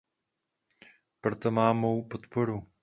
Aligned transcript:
Proto 1.21 1.51
má 1.55 1.67
mou 1.73 1.97
podporu. 2.13 2.57